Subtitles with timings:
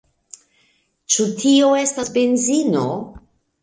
[1.17, 2.85] Ĉu tio estas benzino?